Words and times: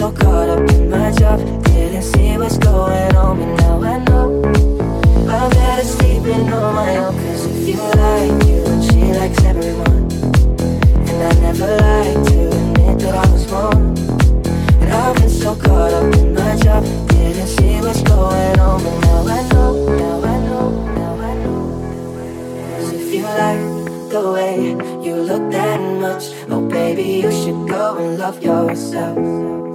So 0.00 0.10
caught 0.12 0.48
up 0.48 0.70
in 0.70 0.88
my 0.88 1.12
job, 1.12 1.40
didn't 1.64 2.00
see 2.00 2.38
what's 2.38 2.56
going 2.56 3.14
on, 3.16 3.38
but 3.38 3.54
now 3.60 3.82
I 3.82 3.98
know. 4.04 4.42
I'm 5.28 5.50
better 5.50 5.84
sleeping 5.84 6.50
on 6.50 6.74
my 6.74 6.96
own, 6.96 7.14
cause 7.16 7.44
if 7.44 7.68
you 7.68 7.76
like 7.76 8.46
you, 8.48 8.64
and 8.64 8.82
she 8.82 9.12
likes 9.12 9.44
everyone. 9.44 10.08
And 11.06 11.22
I 11.22 11.32
never 11.42 11.66
like 11.76 12.16
to 12.28 12.48
admit 12.48 12.98
that 13.00 13.14
I 13.14 13.30
was 13.30 13.46
wrong. 13.52 13.98
And 14.80 14.90
I've 14.90 15.16
been 15.16 15.28
so 15.28 15.54
caught 15.54 15.92
up 15.92 16.14
in 16.14 16.32
my 16.32 16.56
job, 16.56 16.82
didn't 17.08 17.46
see 17.46 17.82
what's 17.82 18.00
going 18.00 18.58
on, 18.58 18.82
but 18.82 19.00
now 19.00 19.26
I 19.28 19.48
know, 19.52 19.84
now 19.98 20.24
I 20.24 20.38
know, 20.48 20.70
now 20.94 21.14
I 21.20 21.34
know. 21.42 22.78
Cause 22.78 22.92
if 22.94 23.12
you 23.12 23.22
like 23.24 23.60
the 24.08 24.32
way 24.32 24.56
you 25.06 25.16
look 25.16 25.52
that 25.52 25.78
much, 26.00 26.32
oh 26.48 26.66
baby, 26.66 27.20
you 27.20 27.30
should 27.30 27.68
go 27.68 27.98
and 27.98 28.18
love 28.18 28.42
yourself. 28.42 29.69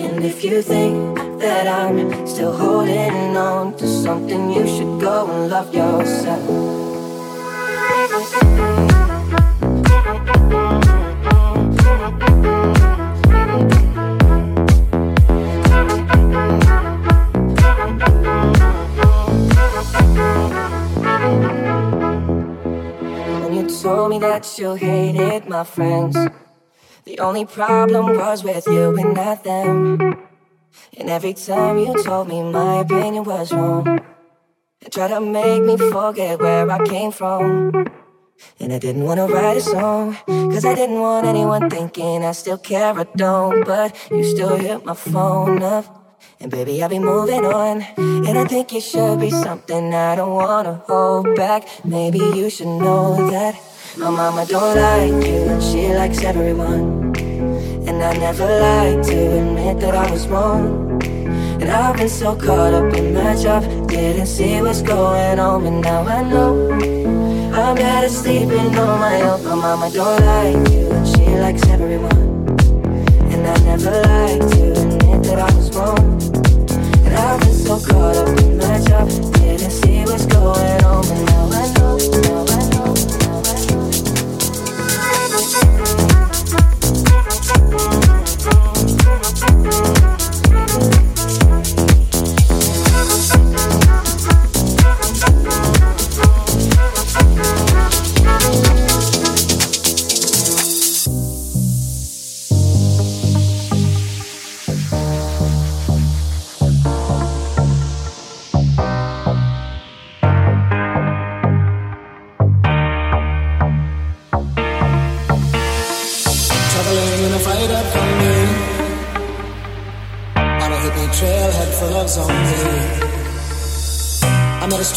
And 0.00 0.24
if 0.24 0.42
you 0.42 0.62
think 0.62 1.18
that 1.40 1.66
I'm 1.66 2.26
still 2.26 2.56
holding 2.56 3.36
on 3.36 3.76
to 3.76 3.86
something, 3.86 4.50
you 4.50 4.66
should 4.66 5.00
go 5.00 5.30
and 5.30 5.50
love 5.50 5.74
yourself. 5.74 6.88
Told 23.82 24.10
me 24.10 24.18
that 24.18 24.58
you 24.58 24.74
hated 24.74 25.48
my 25.48 25.64
friends, 25.64 26.14
the 27.10 27.18
only 27.18 27.44
problem 27.44 28.16
was 28.16 28.44
with 28.44 28.66
you 28.68 28.96
and 28.96 29.14
not 29.14 29.42
them. 29.42 29.98
And 30.96 31.10
every 31.10 31.34
time 31.34 31.76
you 31.78 31.92
told 32.04 32.28
me 32.28 32.40
my 32.40 32.82
opinion 32.82 33.24
was 33.24 33.52
wrong, 33.52 33.98
you 34.80 34.88
tried 34.90 35.08
to 35.08 35.20
make 35.20 35.62
me 35.64 35.76
forget 35.76 36.38
where 36.38 36.70
I 36.70 36.78
came 36.86 37.10
from. 37.10 37.72
And 38.60 38.72
I 38.72 38.78
didn't 38.78 39.02
wanna 39.02 39.26
write 39.26 39.56
a 39.56 39.60
song, 39.60 40.16
cause 40.26 40.64
I 40.64 40.74
didn't 40.76 41.00
want 41.00 41.26
anyone 41.26 41.68
thinking 41.68 42.24
I 42.24 42.30
still 42.30 42.58
care 42.58 42.96
or 42.96 43.06
don't. 43.16 43.66
But 43.66 43.88
you 44.12 44.22
still 44.22 44.56
hit 44.56 44.84
my 44.84 44.94
phone 44.94 45.64
up. 45.64 45.84
And 46.38 46.48
baby, 46.48 46.80
I'll 46.80 46.88
be 46.88 47.00
moving 47.00 47.44
on. 47.44 47.82
And 47.98 48.38
I 48.38 48.44
think 48.44 48.72
it 48.72 48.82
should 48.82 49.18
be 49.18 49.30
something 49.30 49.92
I 49.92 50.14
don't 50.14 50.34
wanna 50.34 50.74
hold 50.86 51.34
back. 51.34 51.66
Maybe 51.84 52.20
you 52.20 52.50
should 52.50 52.68
know 52.68 53.16
that 53.30 53.54
my 53.96 54.10
mama 54.10 54.46
don't 54.46 54.76
like 54.76 55.26
you, 55.26 55.42
and 55.48 55.62
she 55.62 55.92
likes 55.92 56.22
everyone. 56.22 57.14
And 57.88 58.02
I 58.02 58.12
never 58.16 58.46
like 58.46 59.02
to 59.06 59.38
admit 59.38 59.80
that 59.80 59.94
I 59.94 60.10
was 60.10 60.28
wrong. 60.28 61.02
And 61.60 61.70
I've 61.70 61.96
been 61.96 62.08
so 62.08 62.36
caught 62.36 62.72
up 62.72 62.94
in 62.94 63.14
my 63.14 63.34
job, 63.34 63.62
didn't 63.88 64.26
see 64.26 64.60
what's 64.62 64.82
going 64.82 65.38
on, 65.38 65.64
but 65.64 65.70
now 65.70 66.02
I 66.02 66.22
know. 66.22 66.70
I'm 67.52 67.74
better 67.74 68.08
sleeping 68.08 68.78
on 68.78 69.00
my 69.00 69.20
own. 69.22 69.44
My 69.44 69.54
mama 69.54 69.90
don't 69.90 70.24
like 70.24 70.72
you, 70.72 70.90
and 70.90 71.06
she 71.06 71.26
likes 71.44 71.66
everyone. 71.66 72.48
And 73.32 73.46
I 73.46 73.56
never 73.64 73.90
like 73.90 74.40
to 74.52 74.72
admit 74.72 75.22
that 75.24 75.38
I 75.38 75.56
was 75.56 75.70
wrong. 75.76 75.98
And 77.04 77.14
I've 77.14 77.40
been 77.40 77.52
so 77.52 77.80
caught 77.80 78.16
up 78.16 78.38
in 78.40 78.56
my 78.56 78.80
job, 78.80 79.08
didn't 79.34 79.70
see 79.70 80.04
what's 80.04 80.26
going 80.26 80.84
on, 80.84 81.02
but 81.02 81.20
now 81.26 81.50
I 81.52 81.72
know. 81.74 81.98
Now 81.98 82.18
I 82.18 82.28
know. 82.28 82.39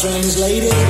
I 0.06 0.83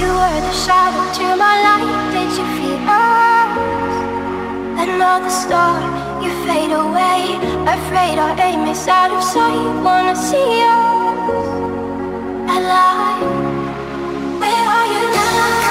You 0.00 0.08
were 0.18 0.40
the 0.48 0.52
shadow 0.52 1.04
to 1.18 1.26
my 1.36 1.54
light. 1.66 1.90
Did 2.14 2.30
you 2.38 2.46
feel 2.56 2.88
us? 2.88 3.96
Another 4.86 5.30
star, 5.30 5.78
you 6.22 6.30
fade 6.46 6.72
away. 6.72 7.38
Afraid 7.76 8.18
our 8.18 8.34
aim 8.40 8.66
is 8.68 8.86
out 8.88 9.10
of 9.10 9.22
sight. 9.22 9.82
Wanna 9.84 10.16
see 10.16 10.62
us 10.62 11.48
alive? 12.56 13.22
Where 14.40 14.64
are 14.76 14.86
you 14.94 15.02
now? 15.14 15.63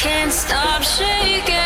Can't 0.00 0.32
stop 0.32 0.82
shaking. 0.82 1.59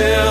Yeah. 0.00 0.29